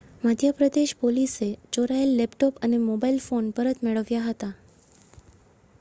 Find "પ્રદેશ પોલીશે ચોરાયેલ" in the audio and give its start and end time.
0.53-2.15